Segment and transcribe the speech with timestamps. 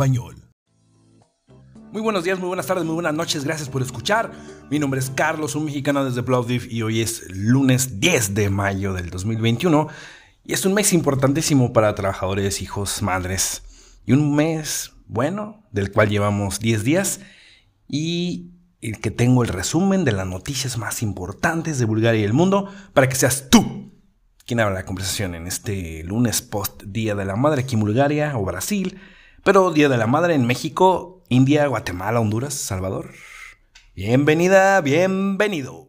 [0.00, 0.34] Español.
[1.92, 4.32] Muy buenos días, muy buenas tardes, muy buenas noches, gracias por escuchar.
[4.70, 8.94] Mi nombre es Carlos, un mexicano desde Plovdiv y hoy es lunes 10 de mayo
[8.94, 9.88] del 2021
[10.42, 13.62] y es un mes importantísimo para trabajadores, hijos, madres
[14.06, 17.20] y un mes bueno del cual llevamos 10 días
[17.86, 22.32] y el que tengo el resumen de las noticias más importantes de Bulgaria y el
[22.32, 23.92] mundo para que seas tú
[24.46, 28.38] quien abra la conversación en este lunes post Día de la Madre aquí en Bulgaria
[28.38, 28.98] o Brasil,
[29.42, 33.12] pero Día de la Madre en México India, Guatemala, Honduras, Salvador.
[33.94, 35.88] Bienvenida, bienvenido.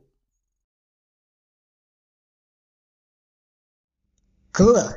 [4.54, 4.96] Cultura.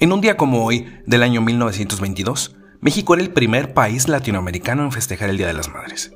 [0.00, 4.92] En un día como hoy, del año 1922, México era el primer país latinoamericano en
[4.92, 6.12] festejar el Día de las Madres.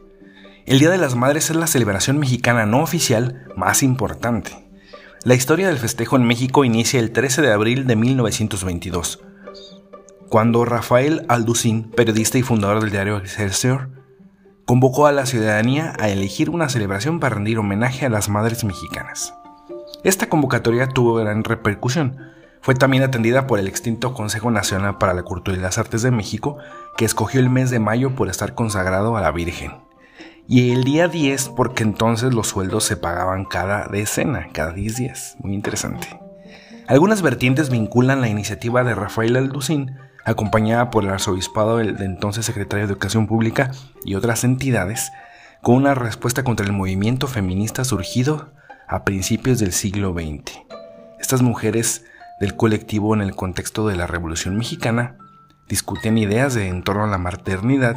[0.65, 4.62] El Día de las Madres es la celebración mexicana no oficial más importante.
[5.25, 9.21] La historia del festejo en México inicia el 13 de abril de 1922,
[10.29, 13.89] cuando Rafael Alducín, periodista y fundador del diario Excelsior,
[14.65, 19.33] convocó a la ciudadanía a elegir una celebración para rendir homenaje a las madres mexicanas.
[20.03, 22.17] Esta convocatoria tuvo gran repercusión.
[22.61, 26.11] Fue también atendida por el extinto Consejo Nacional para la Cultura y las Artes de
[26.11, 26.59] México,
[26.97, 29.92] que escogió el mes de mayo por estar consagrado a la Virgen
[30.49, 35.37] y el día 10 porque entonces los sueldos se pagaban cada decena, cada 10 días.
[35.41, 36.09] Muy interesante.
[36.89, 42.87] Algunas vertientes vinculan la iniciativa de Rafael Alducín, acompañada por el arzobispado del entonces secretario
[42.87, 43.71] de Educación Pública
[44.05, 45.11] y otras entidades,
[45.63, 48.53] con una respuesta contra el movimiento feminista surgido
[48.89, 50.59] a principios del siglo XX.
[51.21, 52.05] Estas mujeres
[52.41, 55.17] del colectivo en el contexto de la Revolución Mexicana
[55.69, 57.97] discutían ideas de en torno a la maternidad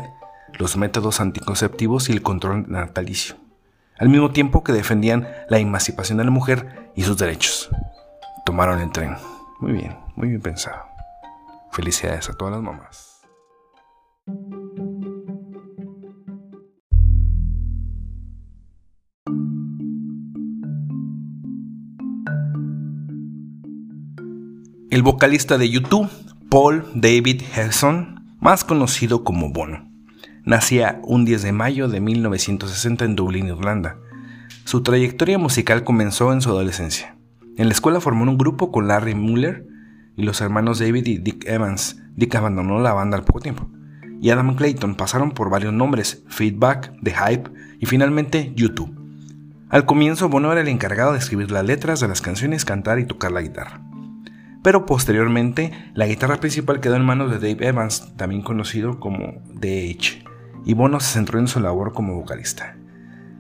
[0.58, 3.36] los métodos anticonceptivos y el control natalicio,
[3.98, 7.70] al mismo tiempo que defendían la emancipación de la mujer y sus derechos.
[8.46, 9.16] Tomaron el tren.
[9.60, 10.84] Muy bien, muy bien pensado.
[11.72, 13.22] Felicidades a todas las mamás.
[24.90, 26.10] El vocalista de YouTube,
[26.50, 29.90] Paul David Hesson, más conocido como Bono,
[30.46, 33.98] Nacía un 10 de mayo de 1960 en Dublín, Irlanda.
[34.64, 37.18] Su trayectoria musical comenzó en su adolescencia.
[37.58, 39.66] En la escuela formó un grupo con Larry Muller
[40.16, 42.00] y los hermanos David y Dick Evans.
[42.16, 43.68] Dick abandonó la banda al poco tiempo.
[44.22, 48.96] Y Adam Clayton pasaron por varios nombres, Feedback, The Hype y finalmente YouTube.
[49.70, 53.06] Al comienzo Bono era el encargado de escribir las letras de las canciones, cantar y
[53.06, 53.82] tocar la guitarra.
[54.62, 59.90] Pero posteriormente la guitarra principal quedó en manos de Dave Evans, también conocido como The
[60.66, 62.76] y Bono se centró en su labor como vocalista.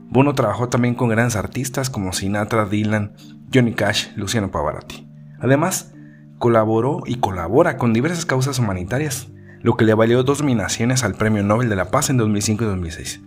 [0.09, 3.13] Bono trabajó también con grandes artistas como Sinatra, Dylan,
[3.53, 5.07] Johnny Cash, Luciano Pavarotti.
[5.39, 5.93] Además,
[6.37, 9.27] colaboró y colabora con diversas causas humanitarias,
[9.61, 12.67] lo que le valió dos nominaciones al Premio Nobel de la Paz en 2005 y
[12.67, 13.21] 2006.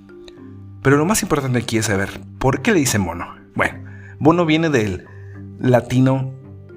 [0.83, 3.27] Pero lo más importante aquí es saber, ¿por qué le dicen Bono?
[3.57, 3.85] Bueno,
[4.21, 5.07] Bono viene del
[5.59, 6.33] latino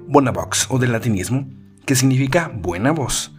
[0.08, 1.48] Bonabox o del latinismo,
[1.86, 3.34] que significa buena voz.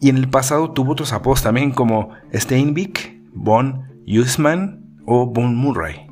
[0.00, 6.06] Y en el pasado tuvo otros apodos también como Steinbeck, Von Usman o Von Murray.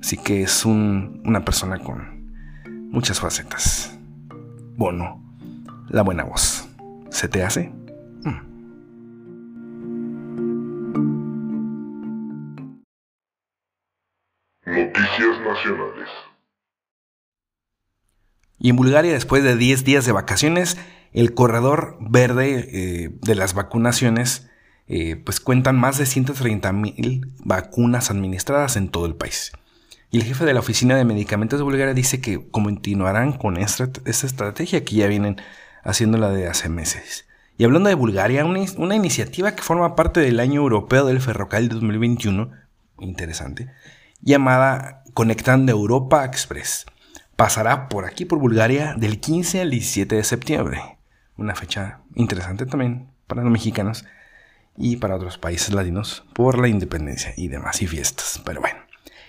[0.00, 2.34] Así que es una persona con
[2.90, 3.98] muchas facetas.
[4.76, 5.22] Bono,
[5.88, 6.68] la buena voz.
[7.08, 7.72] ¿Se te hace?
[8.24, 8.54] Mm.
[14.66, 16.33] Noticias Nacionales.
[18.64, 20.78] Y en Bulgaria, después de 10 días de vacaciones,
[21.12, 24.48] el corredor verde eh, de las vacunaciones,
[24.88, 29.52] eh, pues cuentan más de 130 mil vacunas administradas en todo el país.
[30.10, 33.90] Y el jefe de la Oficina de Medicamentos de Bulgaria dice que continuarán con esta,
[34.06, 35.36] estrategia que ya vienen
[35.82, 37.26] haciéndola de hace meses.
[37.58, 41.68] Y hablando de Bulgaria, una, una iniciativa que forma parte del Año Europeo del Ferrocarril
[41.68, 42.50] 2021,
[43.00, 43.70] interesante,
[44.22, 46.86] llamada Conectando Europa Express,
[47.36, 50.94] pasará por aquí, por Bulgaria, del 15 al 17 de septiembre
[51.36, 54.04] una fecha interesante también para los mexicanos
[54.76, 58.40] y para otros países latinos por la independencia y demás y fiestas.
[58.44, 58.78] Pero bueno,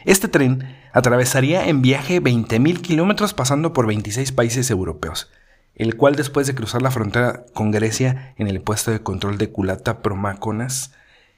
[0.05, 5.31] este tren atravesaría en viaje 20.000 kilómetros pasando por 26 países europeos,
[5.75, 9.51] el cual después de cruzar la frontera con Grecia en el puesto de control de
[9.51, 10.93] Culata Promaconas,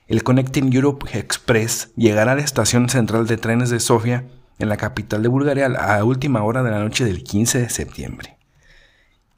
[0.07, 4.25] el Connecting Europe Express llegará a la estación central de trenes de Sofía
[4.59, 8.37] en la capital de Bulgaria a última hora de la noche del 15 de septiembre.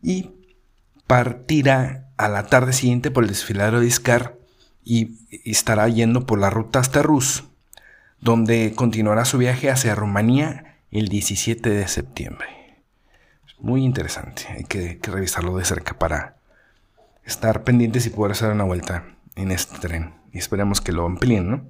[0.02, 0.32] Y
[1.08, 4.38] partirá a la tarde siguiente por el desfiladero de Iscar
[4.84, 7.46] y estará yendo por la ruta hasta Rus,
[8.22, 12.48] donde continuará su viaje hacia Rumanía el 17 de septiembre.
[13.60, 14.46] Muy interesante.
[14.50, 16.38] Hay que, revisarlo de cerca para
[17.24, 19.06] estar pendientes y poder hacer una vuelta
[19.36, 20.14] en este tren.
[20.32, 21.70] Y esperemos que lo amplíen, ¿no?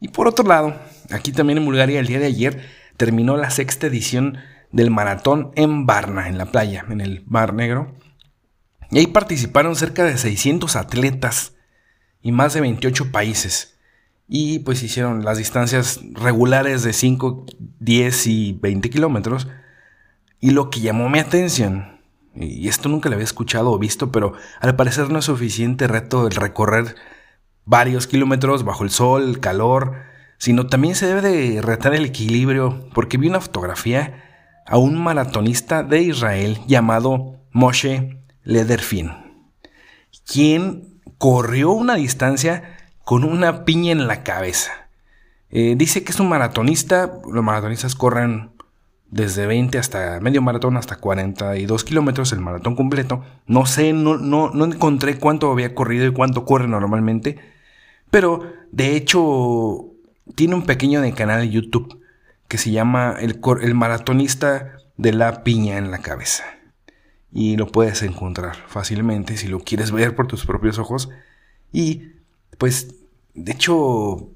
[0.00, 0.76] Y por otro lado,
[1.10, 4.38] aquí también en Bulgaria el día de ayer terminó la sexta edición
[4.72, 7.94] del maratón en Varna, en la playa, en el Mar Negro.
[8.90, 11.54] Y ahí participaron cerca de 600 atletas
[12.22, 13.78] y más de 28 países.
[14.28, 17.46] Y pues hicieron las distancias regulares de 5,
[17.80, 19.48] 10 y 20 kilómetros.
[20.40, 22.00] Y lo que llamó mi atención,
[22.34, 26.26] y esto nunca lo había escuchado o visto, pero al parecer no es suficiente reto
[26.26, 26.96] el recorrer
[27.66, 29.96] varios kilómetros bajo el sol, calor,
[30.38, 34.22] sino también se debe de retar el equilibrio, porque vi una fotografía
[34.66, 39.12] a un maratonista de Israel llamado Moshe Lederfin,
[40.26, 44.72] quien corrió una distancia con una piña en la cabeza.
[45.50, 48.50] Eh, dice que es un maratonista, los maratonistas corren
[49.08, 53.24] desde 20 hasta medio maratón hasta 42 kilómetros, el maratón completo.
[53.46, 57.38] No sé, no, no, no encontré cuánto había corrido y cuánto corre normalmente,
[58.10, 59.92] pero de hecho
[60.34, 62.00] tiene un pequeño de canal de YouTube
[62.48, 66.44] que se llama el, el maratonista de la piña en la cabeza.
[67.32, 71.10] Y lo puedes encontrar fácilmente si lo quieres ver por tus propios ojos.
[71.72, 72.12] Y
[72.58, 72.94] pues,
[73.34, 74.30] de hecho,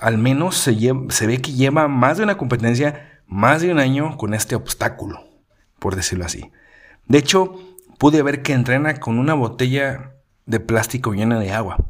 [0.00, 0.76] al menos se,
[1.08, 5.24] se ve que lleva más de una competencia, más de un año con este obstáculo,
[5.78, 6.50] por decirlo así.
[7.06, 7.58] De hecho,
[7.98, 10.12] pude ver que entrena con una botella
[10.46, 11.89] de plástico llena de agua.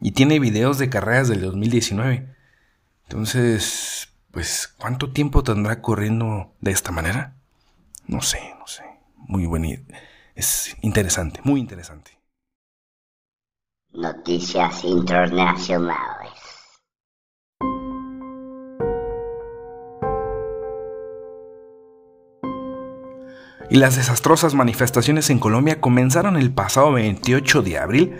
[0.00, 2.26] Y tiene videos de carreras del 2019.
[3.04, 7.36] Entonces, pues, ¿cuánto tiempo tendrá corriendo de esta manera?
[8.06, 8.84] No sé, no sé.
[9.16, 9.82] Muy bonito.
[10.34, 12.18] Es interesante, muy interesante.
[13.92, 16.30] Noticias internacionales.
[23.68, 28.16] Y las desastrosas manifestaciones en Colombia comenzaron el pasado 28 de abril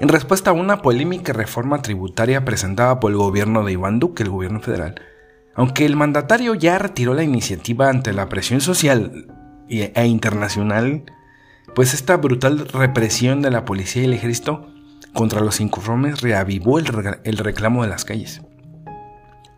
[0.00, 4.30] en respuesta a una polémica reforma tributaria presentada por el gobierno de Iván Duque, el
[4.30, 5.00] gobierno federal.
[5.54, 9.26] Aunque el mandatario ya retiró la iniciativa ante la presión social
[9.68, 11.04] e internacional,
[11.74, 14.68] pues esta brutal represión de la policía y el ejército
[15.14, 16.86] contra los inconformes reavivó el,
[17.24, 18.42] el reclamo de las calles.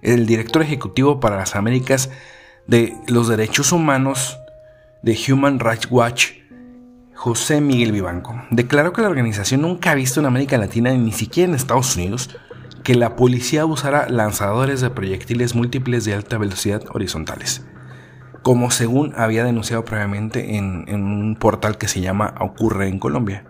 [0.02, 2.11] El director ejecutivo para las Américas
[2.69, 4.38] de los Derechos Humanos
[5.02, 6.38] de Human Rights Watch,
[7.18, 11.48] José Miguel Vivanco, declaró que la organización nunca ha visto en América Latina, ni siquiera
[11.48, 12.30] en Estados Unidos,
[12.84, 17.66] que la policía usara lanzadores de proyectiles múltiples de alta velocidad horizontales,
[18.44, 23.42] como según había denunciado previamente en, un portal que se llama Ocurre en Colombia.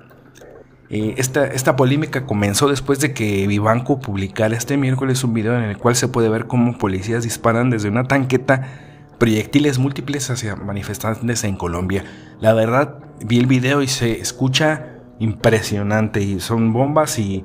[0.89, 5.65] Eh, esta, esta, polémica comenzó después de que Vivanco publicara este miércoles un video en
[5.65, 8.88] el cual se puede ver cómo policías disparan desde una tanqueta
[9.19, 12.05] proyectiles múltiples hacia manifestantes en Colombia.
[12.41, 17.45] La verdad, vi el video y se escucha impresionante y son bombas y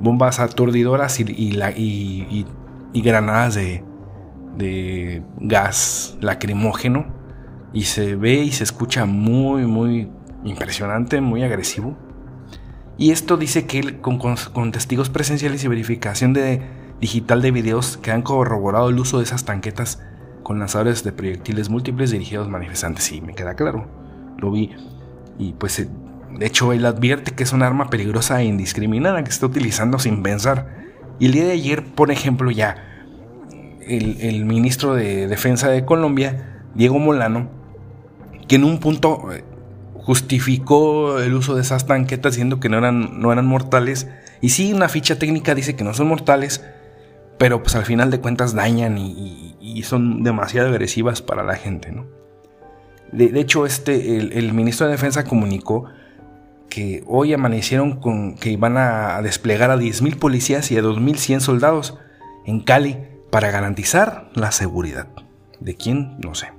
[0.00, 2.46] bombas aturdidoras y, y,
[2.92, 3.84] y, granadas de,
[4.56, 7.06] de gas lacrimógeno
[7.72, 10.08] y se ve y se escucha muy muy
[10.44, 11.96] impresionante, muy agresivo.
[12.96, 16.62] Y esto dice que con, con, testigos presenciales y verificación de,
[17.00, 20.02] digital de videos que han corroborado el uso de esas tanquetas
[20.48, 23.04] con lanzadores de proyectiles múltiples dirigidos a manifestantes.
[23.04, 23.86] Sí, me queda claro.
[24.38, 24.70] Lo vi.
[25.38, 25.90] Y pues, eh,
[26.38, 30.22] de hecho, él advierte que es un arma peligrosa e indiscriminada que está utilizando sin
[30.22, 30.86] pensar.
[31.18, 32.82] Y el día de ayer, por ejemplo, ya
[33.86, 37.50] el, ministro de Defensa de Colombia, Diego Molano,
[38.48, 39.44] que en un punto eh,
[39.92, 44.08] justificó el uso de esas tanquetas diciendo que no eran, no eran mortales.
[44.40, 46.64] Y sí, una ficha técnica dice que no son mortales,
[47.38, 49.44] pero pues al final de cuentas dañan y,
[49.84, 52.04] son demasiado agresivas para la gente, ¿no?
[53.12, 55.84] De, hecho, este, el, ministro de Defensa comunicó
[56.68, 61.96] que hoy amanecieron con que iban a desplegar a 10.000 policías y a 2.100 soldados
[62.44, 62.98] en Cali
[63.30, 65.06] para garantizar la seguridad.
[65.60, 66.18] ¿De quién?
[66.22, 66.52] No sé.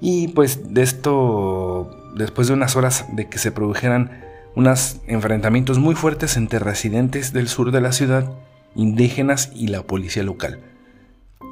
[0.00, 4.22] Y pues de esto, después de unas horas de que se produjeran
[4.54, 8.30] unos enfrentamientos muy fuertes entre residentes del sur de la ciudad,
[8.74, 10.60] indígenas y la policía local.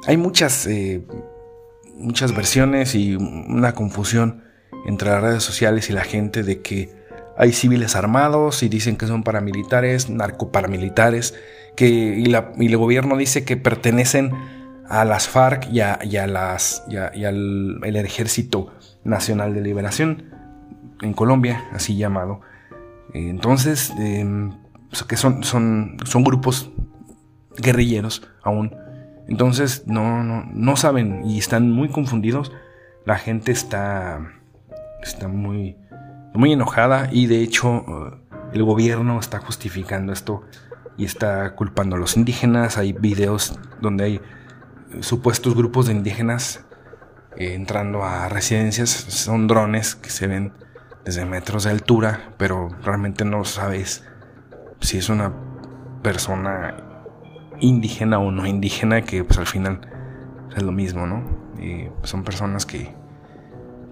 [0.07, 1.03] Hay muchas, eh,
[1.95, 4.43] muchas versiones y una confusión
[4.85, 6.97] entre las redes sociales y la gente de que
[7.37, 11.35] hay civiles armados y dicen que son paramilitares, narcoparamilitares,
[11.75, 14.31] que, y, el gobierno dice que pertenecen
[14.87, 18.73] a las FARC y, a, las, al el Ejército
[19.03, 20.23] Nacional de Liberación
[21.01, 22.41] en Colombia, así llamado.
[23.13, 24.51] Entonces, em,
[25.07, 26.71] que son, son, son grupos
[27.61, 28.75] guerrilleros aún.
[29.27, 32.51] Entonces no, no, no saben y están muy confundidos.
[33.05, 34.19] la gente está,
[35.01, 35.77] está muy,
[36.33, 38.17] muy enojada y de hecho eh,
[38.53, 40.43] el gobierno está justificando esto
[40.97, 42.77] y está culpando a los indígenas.
[42.77, 44.21] Hay videos donde hay eh,
[45.01, 46.65] supuestos grupos de indígenas
[47.37, 48.89] eh, entrando a residencias.
[48.89, 50.53] Son drones que se ven
[51.05, 54.03] desde metros de altura, pero realmente no sabes
[54.81, 55.33] si es una
[56.01, 56.88] persona
[57.59, 59.81] indígena o no indígena, que pues al final
[60.55, 61.39] es lo mismo, ¿no?
[62.03, 62.89] son personas que,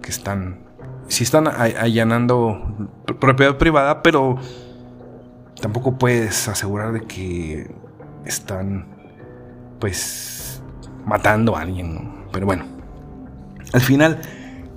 [0.02, 0.60] que están,
[1.08, 4.38] si están allanando propiedad privada, pero
[5.62, 7.70] tampoco puedes asegurar de que
[8.26, 8.88] están,
[9.80, 10.62] pues,
[11.06, 12.28] matando a alguien, ¿no?
[12.32, 12.66] Pero bueno,
[13.74, 14.22] al final,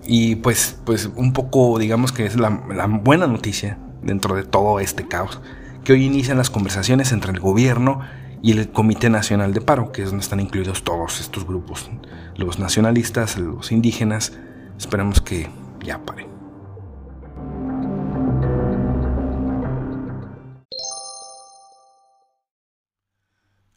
[0.04, 4.80] y pues, pues un poco, digamos que es la, la buena noticia dentro de todo
[4.80, 5.40] este caos,
[5.85, 8.00] que hoy inician las conversaciones entre el gobierno
[8.42, 11.90] y el Comité Nacional de Paro, que es donde están incluidos todos estos grupos,
[12.37, 14.32] los nacionalistas, los indígenas.
[14.78, 15.50] Esperemos que
[15.85, 16.26] ya pare.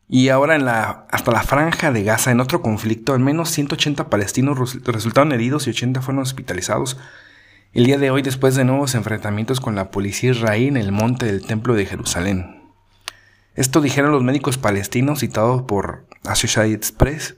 [0.08, 4.10] Y ahora en la, hasta la franja de Gaza, en otro conflicto, al menos 180
[4.10, 6.98] palestinos resultaron heridos y 80 fueron hospitalizados
[7.74, 11.26] el día de hoy después de nuevos enfrentamientos con la policía israelí en el monte
[11.26, 12.63] del Templo de Jerusalén.
[13.56, 17.36] Esto dijeron los médicos palestinos citados por Associated Press.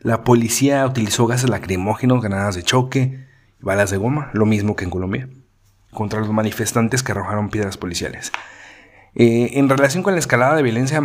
[0.00, 3.26] La policía utilizó gases lacrimógenos, granadas de choque
[3.60, 5.28] y balas de goma, lo mismo que en Colombia,
[5.92, 8.32] contra los manifestantes que arrojaron piedras policiales.
[9.14, 11.02] Eh, en relación con la escalada de violencia,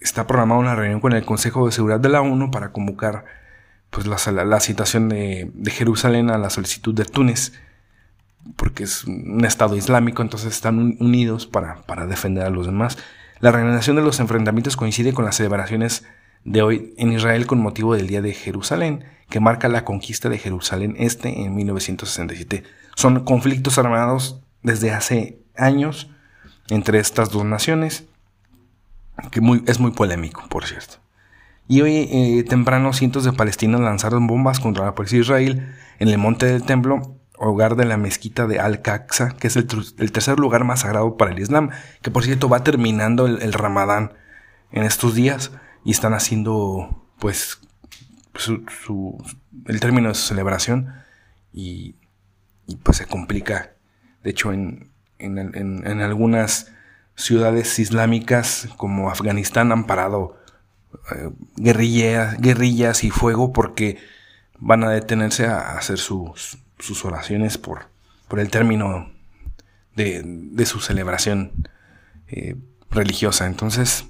[0.00, 3.24] está programada una reunión con el Consejo de Seguridad de la ONU para convocar
[3.90, 7.52] pues, la, la, citación de, Jerusalén a la solicitud de Túnez,
[8.56, 12.98] porque es un Estado islámico, entonces están unidos para, para defender a los demás.
[13.40, 16.04] La reanudación de los enfrentamientos coincide con las celebraciones
[16.44, 20.38] de hoy en Israel con motivo del Día de Jerusalén, que marca la conquista de
[20.38, 22.62] Jerusalén Este en 1967.
[22.94, 26.10] Son conflictos armados desde hace años
[26.68, 28.04] entre estas dos naciones,
[29.30, 30.96] que es muy polémico, por cierto.
[31.66, 36.18] Y hoy eh, temprano cientos de palestinos lanzaron bombas contra la policía Israel en el
[36.18, 40.80] monte del templo hogar de la mezquita de Al-Aqsa, que es el, tercer lugar más
[40.80, 41.70] sagrado para el Islam,
[42.02, 44.12] que por cierto va terminando el, Ramadán
[44.70, 45.52] en estos días
[45.84, 47.60] y están haciendo pues
[48.36, 49.22] su,
[49.66, 50.92] el término de su celebración
[51.52, 51.96] y,
[52.82, 53.74] pues se complica.
[54.22, 56.72] De hecho, en, en, algunas
[57.14, 60.36] ciudades islámicas como Afganistán han parado
[61.14, 63.98] eh, guerrillas y fuego porque
[64.58, 67.88] van a detenerse a hacer sus, sus oraciones por,
[68.28, 69.10] por el término
[69.94, 71.68] de, su celebración
[72.28, 72.56] eh,
[72.90, 73.46] religiosa.
[73.46, 74.04] Entonces,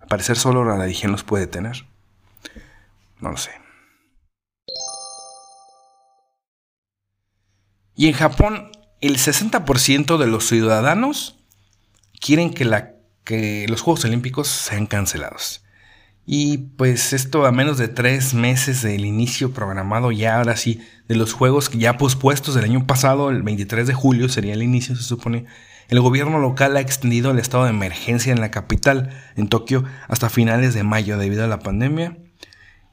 [0.00, 1.86] al parecer solo la religión los puede tener.
[3.20, 3.50] No lo sé.
[7.96, 11.38] Y en Japón, el 60% de los ciudadanos
[12.20, 15.63] quieren que, la, que los Juegos Olímpicos sean cancelados.
[16.26, 21.16] Y pues esto a menos de tres meses del inicio programado ya ahora sí de
[21.16, 25.02] los juegos ya pospuestos del año pasado, el 23 de julio sería el inicio se
[25.02, 25.44] supone,
[25.88, 30.30] el gobierno local ha extendido el estado de emergencia en la capital, en Tokio, hasta
[30.30, 32.16] finales de mayo debido a la pandemia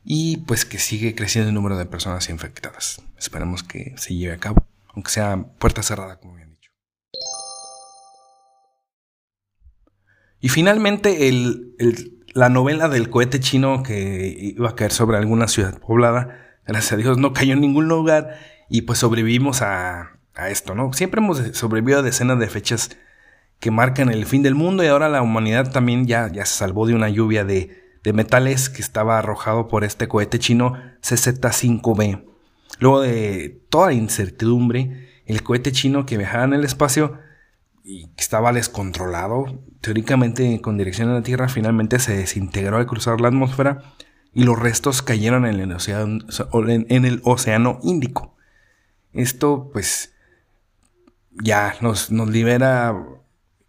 [0.04, 3.02] y pues que sigue creciendo el número de personas infectadas.
[3.18, 6.72] Esperemos que se lleve a cabo, aunque sea puerta cerrada como bien dicho.
[10.42, 15.80] Y finalmente el la novela del cohete chino que iba a caer sobre alguna ciudad
[15.80, 18.38] poblada, gracias a Dios no cayó en ningún lugar
[18.70, 20.18] y pues sobrevivimos a,
[20.50, 20.92] esto, ¿no?
[20.94, 22.98] Siempre hemos sobrevivido a decenas de fechas
[23.60, 26.88] que marcan el fin del mundo y ahora la humanidad también ya, ya se salvó
[26.88, 30.74] de una lluvia de, de metales que estaba arrojado por este cohete chino
[31.04, 32.24] CZ-5B.
[32.80, 37.20] Luego de toda incertidumbre, el cohete chino que viajaba en el espacio
[37.84, 39.46] y estaba descontrolado,
[39.82, 43.82] teóricamente con dirección a la Tierra, finalmente se desintegró al cruzar la atmósfera
[44.34, 46.24] y los restos cayeron en el océano,
[46.54, 48.36] en el océano Índico.
[49.14, 50.14] Esto pues
[51.32, 52.96] ya nos, nos libera,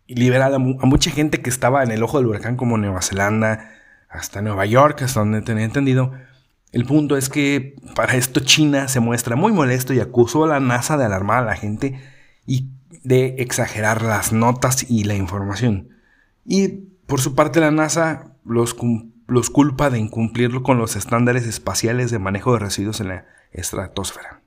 [0.07, 3.71] libera a, mucha gente que estaba en el ojo del huracán como Nueva Zelanda,
[4.09, 6.13] hasta Nueva York, hasta donde tenía entendido.
[6.71, 10.61] El punto es que para esto China se muestra muy molesto y acusó a la
[10.61, 11.99] NASA de alarmar a la gente
[12.47, 12.69] y
[13.03, 15.91] de exagerar las notas y la información.
[16.45, 16.69] Y
[17.07, 18.77] por su parte la NASA los,
[19.27, 24.43] los culpa de incumplir con los estándares espaciales de manejo de residuos en la estratosfera.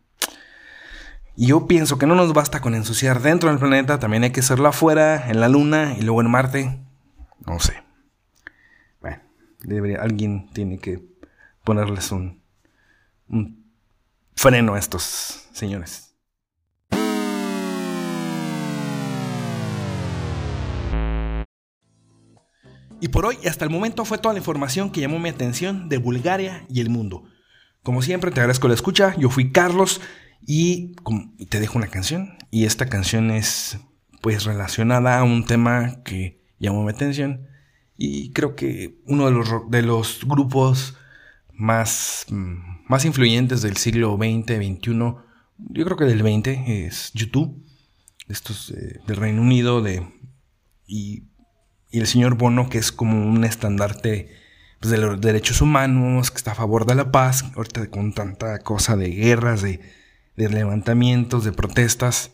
[1.38, 4.40] Y yo pienso que no nos basta con ensuciar dentro del planeta, también hay que
[4.40, 6.80] hacerlo afuera, en la Luna y luego en Marte.
[7.46, 7.84] No sé.
[9.02, 9.22] Bueno,
[10.00, 11.04] alguien tiene que
[11.66, 12.42] ponerles un
[14.36, 16.05] freno a estos señores.
[23.06, 26.00] Y por hoy, hasta el momento, fue toda la información que llamó mi atención de
[26.00, 27.26] Bulgaria y el mundo.
[27.84, 29.16] Como siempre, te agradezco la escucha.
[29.20, 30.02] Yo fui Carlos
[30.44, 30.96] y,
[31.50, 32.36] te dejo una canción.
[32.50, 33.78] Y esta canción es
[34.22, 37.46] pues relacionada a un tema que llamó mi atención.
[37.96, 40.98] Y creo que uno de los, de los grupos
[41.54, 44.98] más, mm, más influyentes del siglo XX, XXI,
[45.60, 47.64] yo creo que del XX, es YouTube.
[48.28, 50.12] Estos eh, del Reino Unido de,
[50.88, 51.26] y
[51.96, 54.30] y el señor Bono, que es como un estandarte
[54.82, 58.60] pues, de los derechos humanos, que está a favor de la paz, ahorita con tanta
[58.60, 59.80] cosa de guerras, de,
[60.36, 62.32] levantamientos, de protestas,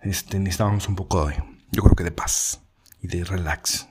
[0.00, 1.36] este, necesitábamos un poco de,
[1.70, 2.62] yo creo que de paz
[3.00, 3.86] y de relax,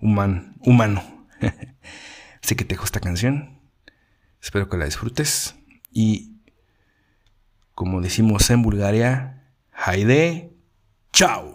[0.00, 1.26] human, humano.
[2.42, 3.60] Así que te dejo esta canción,
[4.40, 5.56] espero que la disfrutes
[5.92, 6.40] y
[7.74, 10.56] como decimos en Bulgaria, Haide,
[11.12, 11.54] chao.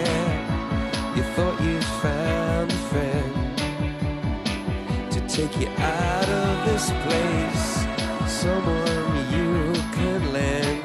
[5.31, 7.85] Take you out of this place.
[8.27, 10.81] Someone you can lend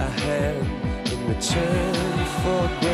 [0.00, 2.87] a hand in return for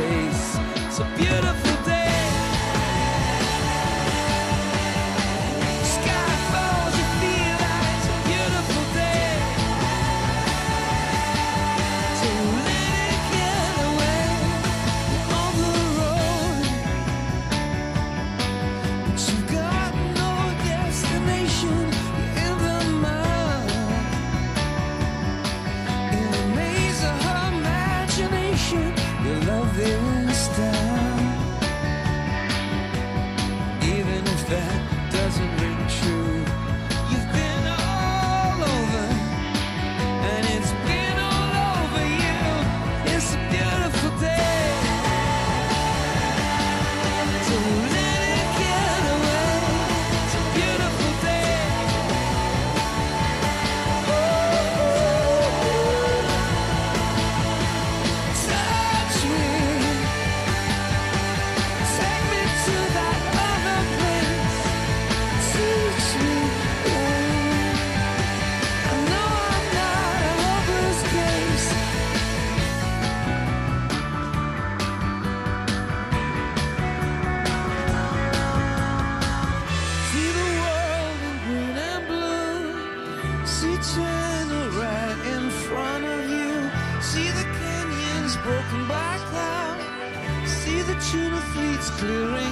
[92.05, 92.44] clearing